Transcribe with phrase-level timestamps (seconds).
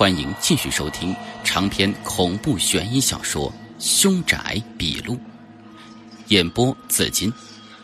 [0.00, 1.14] 欢迎继续收听
[1.44, 5.12] 长篇恐怖悬疑小说《凶宅笔录》，
[6.28, 7.30] 演播紫金。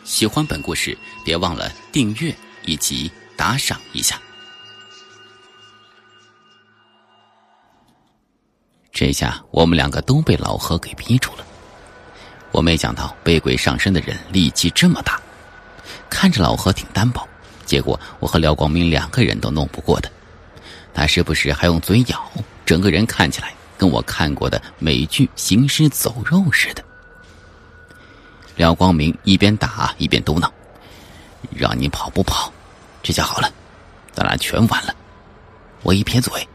[0.03, 2.35] 喜欢本故事，别忘了订阅
[2.65, 4.19] 以及打赏一下。
[8.91, 11.45] 这下我们两个都被老何给逼住了。
[12.51, 15.21] 我没想到被鬼上身的人力气这么大，
[16.09, 17.23] 看着老何挺单薄，
[17.63, 20.09] 结果我和廖光明两个人都弄不过他。
[20.97, 22.27] 他时不时还用嘴咬，
[22.65, 26.83] 整个人看起来跟我看过的美剧《行尸走肉》似的。
[28.55, 30.49] 廖光明一边打一边嘟囔
[31.55, 32.51] ：“让你跑不跑？
[33.03, 33.53] 这下好了，
[34.11, 34.95] 咱俩全完了。”
[35.83, 36.47] 我一撇嘴：“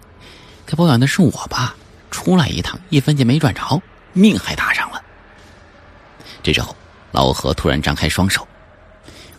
[0.66, 1.76] 该保养的是我吧？
[2.10, 3.80] 出来一趟，一分钱没赚着，
[4.12, 5.00] 命还搭上了。”
[6.42, 6.74] 这时候，
[7.12, 8.44] 老何突然张开双手，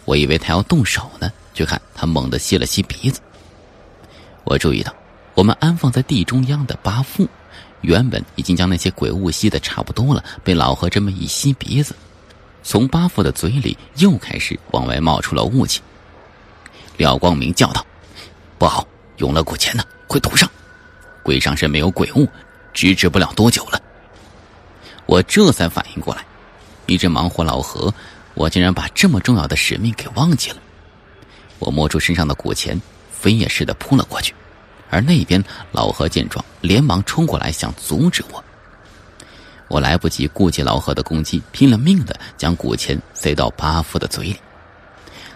[0.06, 3.20] 我以为他要动手呢，却看他猛地吸了吸鼻子。
[4.44, 4.94] 我注意到，
[5.36, 7.28] 我们安放在地中央的八副，
[7.82, 11.96] 原本已经将那些鬼物吸的差不多了，被老何这么一吸鼻子。
[12.62, 15.82] 从八副的嘴里又开始往外冒出了雾气。
[16.98, 17.86] 廖光明叫道
[18.58, 20.50] ：“不好，用了古钱呢，快堵上！
[21.24, 22.28] 鬼上身没有鬼物，
[22.74, 23.82] 支持不了多久了。”
[25.06, 26.26] 我这才反应过来，
[26.86, 27.94] 一直忙活老何，
[28.34, 30.58] 我竟然把这么重要的使命给忘记了。
[31.60, 32.80] 我摸出身上的古钱，
[33.24, 34.36] 飞也似的扑了过去，
[34.90, 38.44] 而那边老何见状，连忙冲过来想阻止我。
[39.70, 44.36] 我来不及顾及老何的攻击，拼了命的将古钱塞到巴夫的嘴里。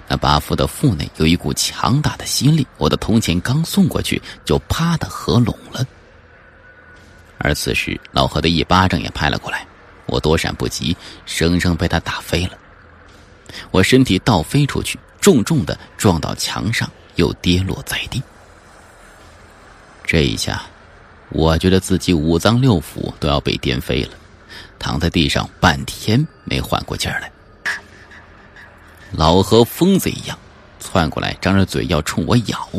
[0.05, 5.85] 那巴夫的腹内有一股强大的吸力，我的铜钱刚送过去，就啪的合拢了。
[7.38, 9.66] 而此时，老何的一巴掌也拍了过来，
[10.07, 12.51] 我躲闪不及，生生被他打飞了。
[13.72, 18.23] 我身体倒飞出去，重重的撞到墙上，又跌落在地。
[20.03, 20.63] 这一下，
[21.29, 24.13] 我觉得自己五脏六腑都要被颠飞了。
[24.79, 27.31] 躺在地上半天没缓过劲儿来，
[29.11, 30.38] 老何疯子一样
[30.79, 32.69] 窜过来，张着嘴要冲我咬，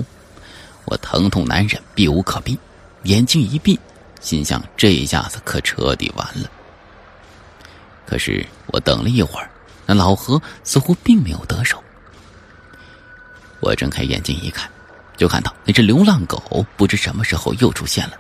[0.85, 2.57] 我疼痛难忍，避无可避，
[3.03, 3.79] 眼睛一闭，
[4.21, 6.49] 心想这一下子可彻底完了。
[8.07, 9.51] 可是我等了一会儿，
[9.85, 11.83] 那老何似乎并没有得手。
[13.61, 14.71] 我睁开眼睛一看，
[15.17, 18.15] 就看到那只流浪狗不知什么时候又出现了，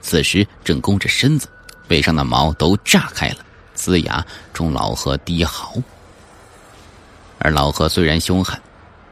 [0.00, 1.48] 此时正弓着身子。
[1.88, 3.44] 背上的毛都炸开了，
[3.76, 4.24] 呲牙
[4.54, 5.74] 冲老何低嚎。
[7.38, 8.58] 而老何虽然凶悍，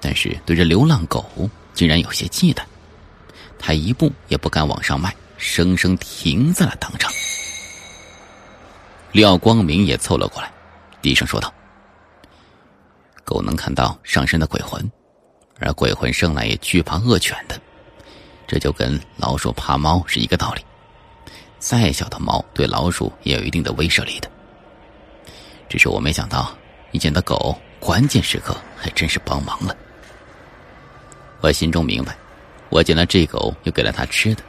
[0.01, 2.63] 但是对这流浪狗竟然有些忌惮，
[3.59, 7.13] 他一步也不敢往上迈，生生停在了当场。
[9.13, 10.51] 廖光明也凑了过来，
[11.03, 11.53] 低声说道
[13.25, 14.91] ：“狗能看到上身的鬼魂，
[15.61, 17.61] 而鬼魂生来也惧怕恶犬的，
[18.47, 20.65] 这就跟老鼠怕猫是一个道理。”
[21.61, 24.31] 再小的猫对老鼠也有一定的威慑力的，
[25.69, 26.57] 只是我没想到
[26.91, 29.77] 你捡的狗关键时刻还真是帮忙了。
[31.43, 32.17] 我心中明白，
[32.71, 34.43] 我捡了这狗又给了它吃的，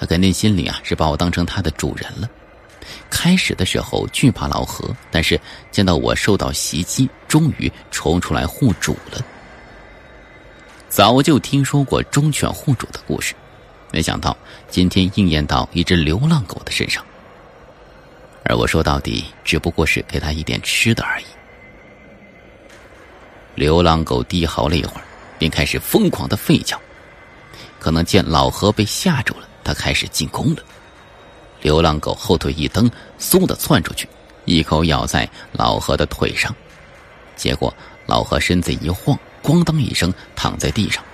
[0.00, 2.28] 它肯定心里啊是把我当成它的主人了。
[3.08, 9.24] 开始的时候惧怕老何，但是见到我受到袭击，终于冲出来护主了。
[10.88, 13.34] 早就听说过忠犬护主的故事。
[13.92, 14.36] 没想到
[14.68, 17.04] 今天应验到一只流浪狗的身上，
[18.44, 21.24] 而我说到底只不过是给它一点吃的而已。
[23.54, 25.04] 流浪狗低嚎了一会儿，
[25.38, 26.78] 便开始疯狂的吠叫，
[27.78, 30.62] 可能见老何被吓住了，它开始进攻了。
[31.62, 34.06] 流浪狗后腿一蹬，嗖的窜出去，
[34.44, 36.54] 一口咬在老何的腿上，
[37.34, 37.72] 结果
[38.04, 41.04] 老何身子一晃，咣当一声躺在地上。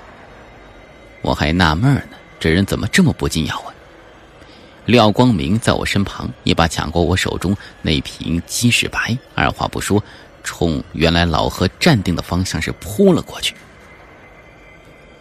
[1.20, 2.16] 我还纳闷呢。
[2.40, 3.74] 这人怎么这么不禁咬啊？
[4.86, 10.02] 廖光明在我身旁，一把抢过我手中那瓶鸡屎白，二话不说，
[10.42, 13.54] 冲原来老何站定的方向是扑了过去。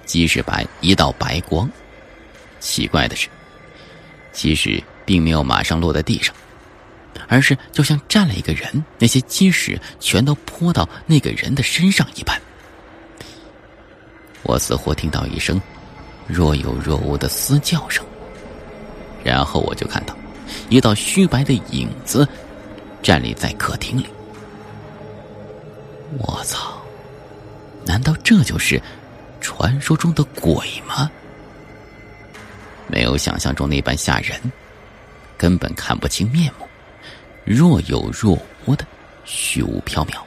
[0.06, 1.70] 鸡屎白一道白光，
[2.60, 3.28] 奇怪的是，
[4.32, 6.34] 鸡屎并没有马上落在地上，
[7.28, 12.42] 而是就像站了一个人，那些鸡屎全都泼到那个人的身上一般。
[14.44, 15.60] 我似乎听到一声。
[16.28, 18.06] 若有若无的嘶叫声，
[19.24, 20.16] 然后我就看到
[20.70, 22.28] 一道虚白的影子
[23.02, 24.08] 站立在客厅里。
[26.20, 26.82] 我操！
[27.86, 28.82] 难道这就是
[29.42, 30.54] 传说中的鬼
[30.88, 31.12] 吗？
[32.88, 34.40] 没有想象中那般吓人，
[35.38, 36.66] 根本看不清面目，
[37.44, 38.86] 若有若无的
[39.26, 40.22] 虚无缥缈。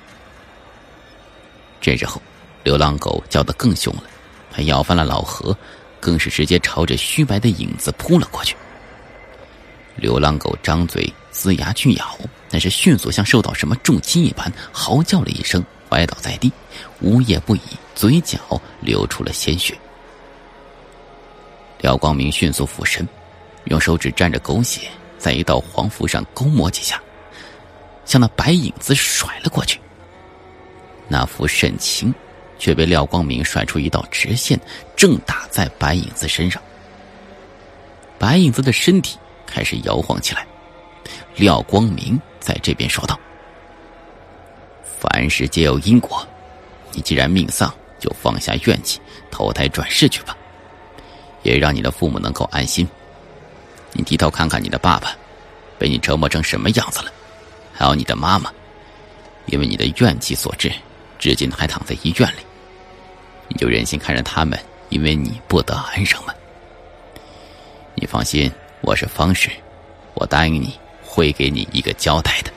[1.81, 2.21] 这时候，
[2.65, 4.03] 流浪狗叫得更凶了，
[4.51, 5.57] 它咬翻了老何。
[6.01, 8.55] 更是直接朝着虚白的影子扑了过去。
[9.97, 12.19] 流浪狗张嘴龇牙去咬，
[12.51, 16.53] 但是迅速像受到什么重击一般，嚎叫了一声，歪倒在地，
[17.01, 17.61] 呜咽不已，
[17.95, 18.39] 嘴角
[18.83, 19.75] 流出了鲜血。
[21.81, 23.09] 廖光明迅速俯身，
[23.65, 27.03] 用手指沾着狗血，在一道黄符上勾抹几下，
[28.05, 29.81] 向那白影子甩了过去。
[31.09, 32.15] 那符甚轻。
[32.59, 34.59] 却被廖光明甩出一道直线，
[34.97, 36.63] 正打在白影子身上。
[38.19, 40.47] 白影子的身体开始摇晃起来。
[41.37, 43.19] 廖光明在这边说道
[44.99, 46.27] ：“凡事皆有因果，
[46.93, 49.01] 你既然命丧，就放下怨气，
[49.31, 50.37] 投胎转世去吧，
[51.43, 52.89] 也让你的父母能够安心。
[53.93, 55.15] 你低头看看你的爸爸，
[55.79, 57.13] 被你折磨成什么样子了？
[57.73, 58.51] 还有你的妈妈，
[59.47, 60.73] 因为你的怨气所致。”
[61.25, 62.41] 至今还躺在医院里，
[63.49, 66.35] 你就忍心看着他们因为你不得安生吗？
[67.95, 69.49] 你放心，我是方氏，
[70.13, 72.53] 我答应你会给你一个交代的。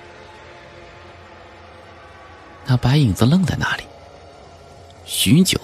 [2.66, 3.84] 那白影子愣在那里，
[5.06, 5.58] 许久，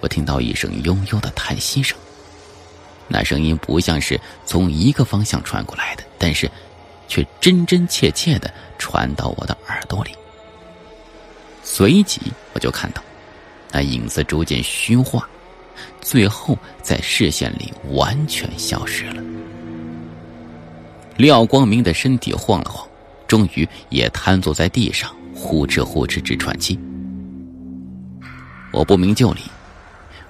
[0.00, 1.96] 我听到一声悠悠的叹息声。
[3.06, 6.50] 那声音不像是从一个方向传过来的，但是，
[7.06, 10.10] 却真真切切的传到我的耳朵里。
[11.70, 12.18] 随即，
[12.54, 13.02] 我就看到
[13.70, 15.28] 那影子逐渐虚化，
[16.00, 19.22] 最后在视线里完全消失了。
[21.18, 22.88] 廖光明的身体晃了晃，
[23.28, 26.76] 终于也瘫坐在地上，呼哧呼哧直喘气。
[28.72, 29.42] 我不明就里，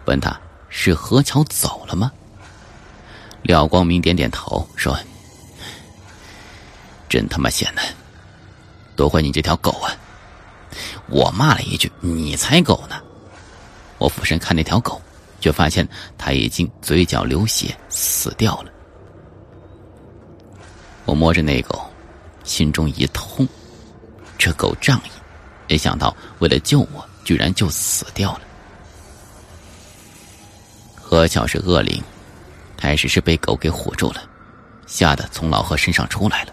[0.07, 0.39] 问他
[0.69, 2.11] 是何桥走了吗？
[3.43, 4.99] 廖光明点点头说
[7.09, 7.83] ：“真他妈险呐，
[8.97, 9.97] 多亏你这条狗啊！”
[11.09, 13.01] 我骂了一句：“你才狗呢！”
[13.99, 15.01] 我俯身看那条狗，
[15.41, 18.71] 却发现它已经嘴角流血，死掉了。
[21.05, 21.85] 我摸着那狗，
[22.45, 23.47] 心中一痛。
[24.37, 25.11] 这狗仗义，
[25.69, 28.41] 没想到为了救我，居然就死掉了。
[30.95, 32.03] 何巧是恶灵，
[32.77, 34.23] 开始是被狗给唬住了，
[34.87, 36.53] 吓得从老何身上出来了。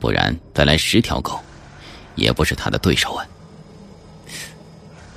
[0.00, 1.40] 不然再来十条狗，
[2.16, 3.24] 也不是他的对手啊。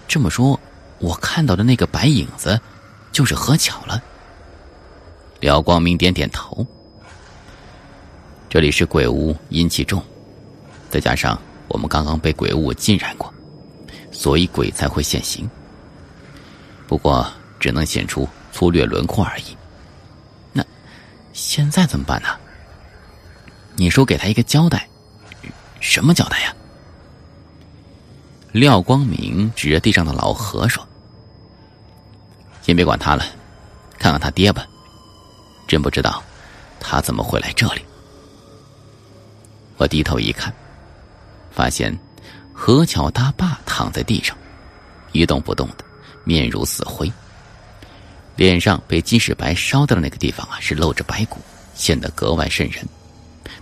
[0.08, 0.60] 这么说，
[1.00, 2.60] 我看到的那个白影子，
[3.12, 4.02] 就是何巧了。
[5.40, 6.66] 廖光明点点头。
[8.50, 10.02] 这里是鬼屋，阴气重，
[10.90, 11.38] 再加上
[11.68, 13.34] 我们刚刚被鬼物浸染过，
[14.12, 15.50] 所以鬼才会现形。
[16.88, 17.30] 不过
[17.60, 19.58] 只能显出粗略轮廓而已。
[20.54, 20.64] 那
[21.34, 22.30] 现在怎么办呢？
[23.76, 24.88] 你说给他一个交代，
[25.82, 26.56] 什么交代呀？
[28.56, 30.82] 廖光明指着地上的老何说
[32.64, 33.26] ：“先别管他了，
[34.00, 34.66] 看看他爹吧。
[35.68, 36.24] 真不知道
[36.80, 37.82] 他怎么会来这里。”
[39.76, 40.54] 我低头一看，
[41.52, 41.94] 发现
[42.54, 44.38] 何巧他爸躺在地上，
[45.12, 45.84] 一动不动的，
[46.24, 47.12] 面如死灰。
[48.38, 51.42] 脸上被鸡屎白烧掉的那个地方啊，是露着白骨，
[51.74, 52.88] 显得格外瘆人。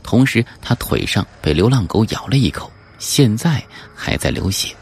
[0.04, 3.66] 同时，他腿上被流浪狗咬了一口，现在
[3.96, 4.76] 还在流血。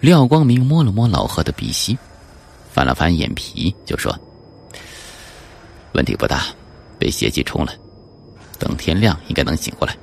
[0.00, 1.96] 廖光明摸了摸老何的鼻息，
[2.70, 4.16] 翻了翻眼皮，就说
[5.92, 6.44] ：“问题不大，
[6.98, 7.72] 被邪气冲了，
[8.58, 9.96] 等天亮应该能醒过来。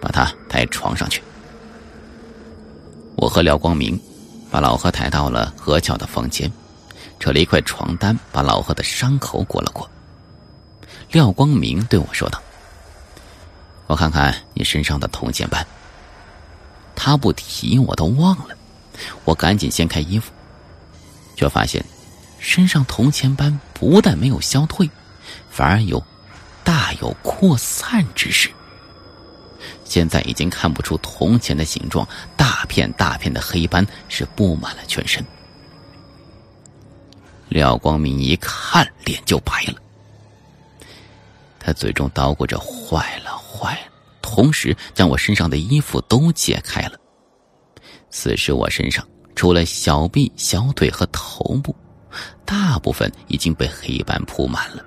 [0.00, 1.22] 把他抬床上去。”
[3.16, 4.00] 我和廖光明
[4.50, 6.50] 把老何抬到了何巧的房间，
[7.18, 9.88] 扯了一块床单，把老何的伤口裹了裹。
[11.12, 12.40] 廖光明对我说道
[13.88, 15.64] ：“我看看你身上的铜钱斑。”
[16.96, 18.56] 他不提，我都忘了。
[19.24, 20.32] 我赶紧掀开衣服，
[21.36, 21.84] 却发现
[22.38, 24.88] 身上铜钱斑不但没有消退，
[25.50, 26.02] 反而有
[26.64, 28.50] 大有扩散之势。
[29.84, 35.24] 现在已经看不出铜钱的形状，大片大片的黑斑是布满了全身。
[37.48, 39.74] 廖光明一看，脸就白了，
[41.58, 43.92] 他嘴中叨咕着“坏了，坏了”，
[44.22, 46.99] 同时将我身上的衣服都解开了。
[48.10, 51.74] 此时我身上除了小臂、小腿和头部，
[52.44, 54.84] 大部分已经被黑斑铺满了。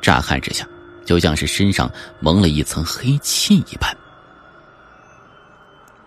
[0.00, 0.68] 乍看之下，
[1.06, 3.96] 就像是身上蒙了一层黑气一般。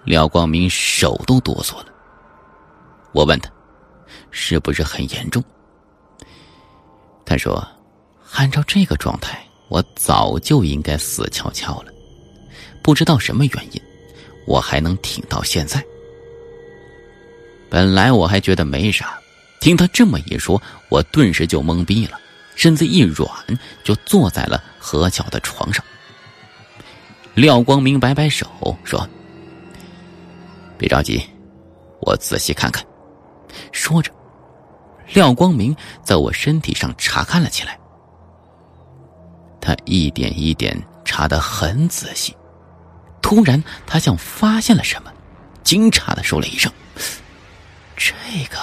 [0.04, 1.88] 廖光明手都哆嗦了。
[3.14, 3.50] 我问他
[4.30, 5.42] ：“是不是很严重？”
[7.26, 7.66] 他说
[8.36, 11.92] ：“按照这个状态，我早就应该死翘翘了。
[12.84, 13.82] 不知道什么原因，
[14.46, 15.84] 我还能挺到现在。”
[17.76, 19.20] 本来我还觉得没啥，
[19.60, 22.18] 听他这么一说，我顿时就懵逼了，
[22.56, 23.30] 身子一软，
[23.84, 25.84] 就坐在了何巧的床上。
[27.34, 28.48] 廖光明摆摆手
[28.86, 29.06] 说
[30.80, 31.22] ：“别着急，
[32.00, 32.82] 我仔细看看。”
[33.74, 34.10] 说着，
[35.14, 37.78] 廖光明在我身体上查看了起来。
[39.60, 42.34] 他一点一点查得很仔细，
[43.22, 45.12] 突然，他像发现了什么，
[45.62, 46.72] 惊诧的说了一声
[47.96, 48.14] ：“这
[48.50, 48.58] 个。”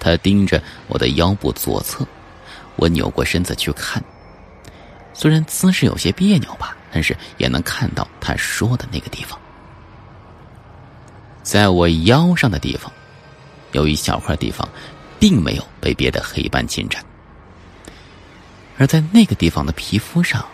[0.00, 2.06] 他盯着我的腰部左侧，
[2.76, 4.02] 我扭过身子去看。
[5.14, 9.38] 虽然姿势有些别扭吧，但是也能看到他说的那个地方，
[11.42, 12.92] 在我腰上的地方，
[13.72, 14.68] 有一小块地方，
[15.18, 17.02] 并没有被别的黑斑侵占，
[18.76, 20.44] 而在那个地方的皮肤上，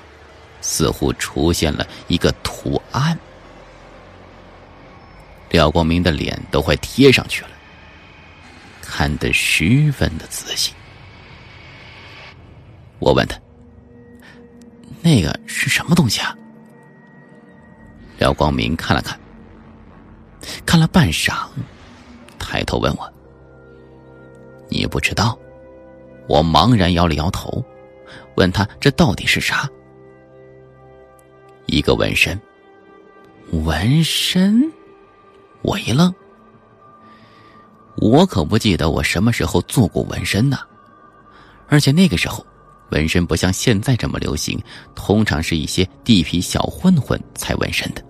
[0.60, 3.18] 似乎出现了一个图案。
[5.50, 7.50] 廖光明的脸都快贴上去了。
[8.80, 10.72] 看得十分的仔细，
[12.98, 13.38] 我问他
[15.00, 16.36] ：“那个是什么东西啊？”
[18.18, 19.18] 廖光明看了看，
[20.66, 21.48] 看了半晌，
[22.38, 23.12] 抬头问我
[24.68, 25.38] ：“你不知道？”
[26.28, 27.64] 我茫然摇了摇头，
[28.36, 29.68] 问他：“这到底是啥？”
[31.66, 32.38] 一个纹身。
[33.52, 34.70] 纹身？
[35.62, 36.12] 我一愣。
[37.96, 40.58] 我可不记得我什么时候做过纹身呢，
[41.68, 42.44] 而且那个时候，
[42.90, 44.58] 纹身不像现在这么流行，
[44.94, 48.02] 通常是一些地痞小混混才纹身的。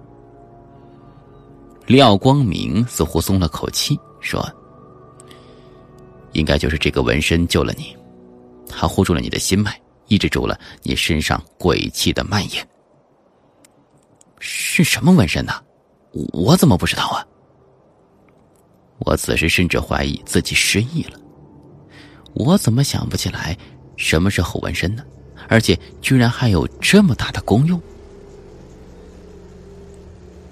[1.87, 4.49] 廖光明似乎松了口气，说
[6.33, 7.97] ：“应该就是这个纹身救了你，
[8.69, 12.69] 它护住了你的心脉，抑制住了你身上鬼气的蔓延。
[14.39, 15.55] 是什么纹身呢？
[16.33, 17.27] 我怎么不知道啊？”
[19.01, 21.19] 我此时甚至怀疑自己失忆了。
[22.35, 23.57] 我怎么想不起来
[23.97, 25.03] 什么是后纹身呢？
[25.49, 27.81] 而且居然还有这么大的功用？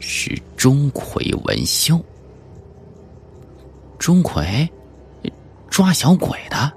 [0.01, 2.03] 是钟馗纹绣。
[3.99, 4.69] 钟馗
[5.69, 6.73] 抓小鬼的，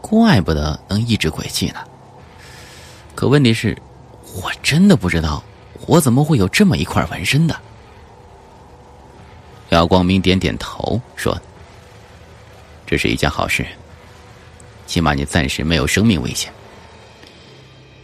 [0.00, 1.76] 怪不得能抑制鬼气呢。
[3.14, 3.76] 可问题是，
[4.42, 5.42] 我真的不知道
[5.86, 7.58] 我怎么会有这么一块纹身的。
[9.72, 11.34] 廖光明点点头说
[12.84, 13.66] ：“这是一件好事，
[14.86, 16.52] 起码你暂时没有生命危险。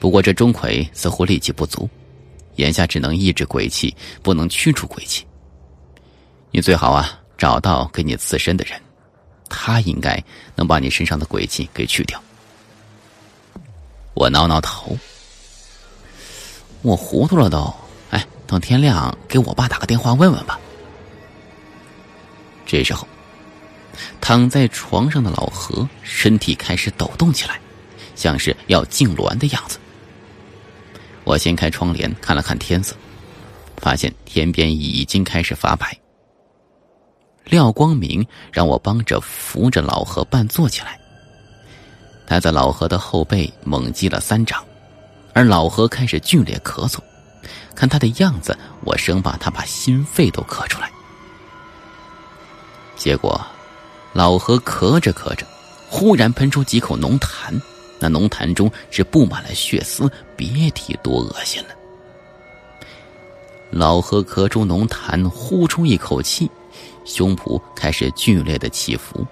[0.01, 1.87] 不过这钟馗似乎力气不足，
[2.57, 5.27] 眼下只能抑制鬼气，不能驱除鬼气。
[6.53, 8.81] 你最好啊，找到给你刺身的人，
[9.51, 10.19] 他应该
[10.55, 12.19] 能把你身上的鬼气给去掉。”
[14.17, 14.97] 我挠挠头，
[16.81, 17.71] 我糊涂了都。
[18.09, 20.59] 哎，等天亮给我爸打个电话问问吧。
[22.69, 23.09] 这时候，
[24.21, 27.59] 躺在床上的老何身体开始抖动起来，
[28.15, 29.79] 像是要痉挛的样子。
[31.25, 32.95] 我掀开窗帘看了看天色，
[33.79, 35.99] 发现天边已经开始发白。
[37.47, 41.01] 廖光明让我帮着扶着老何半坐起来，
[42.27, 44.63] 他在老何的后背猛击了三掌，
[45.33, 46.99] 而老何开始剧烈咳嗽。
[47.75, 50.91] 看他的样子，我生怕他把心肺都咳出来。
[52.99, 53.41] 结果，
[54.13, 55.47] 老何咳着咳着，
[55.89, 57.59] 忽然喷出几口浓痰，
[58.01, 61.69] 那浓痰中是布满了血丝，别提多恶心了。
[63.71, 66.51] 老何咳出浓痰，呼出一口气，
[67.05, 69.25] 胸脯开始剧烈的起伏，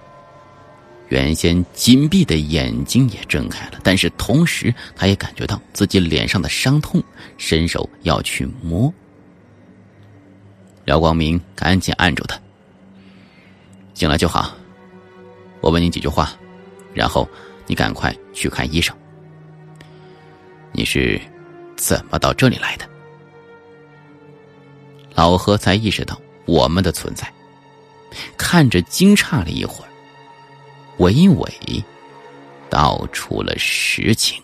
[1.09, 7.03] 原先紧闭的眼睛也睁开了，但是同时他也感觉到自己脸上的伤痛，
[7.37, 8.91] 伸手要去摸。
[10.85, 12.39] 廖光明赶紧按住他。
[13.97, 14.55] 醒了就好，
[15.59, 16.31] 我问你几句话，
[16.93, 17.27] 然后
[17.65, 18.95] 你赶快去看医生。
[20.71, 21.19] 你是
[21.75, 22.87] 怎么到这里来的？
[25.15, 27.27] 老何才意识到我们的存在，
[28.37, 29.89] 看着惊诧了一会儿，
[30.99, 31.83] 娓娓
[32.69, 34.39] 道出了实情。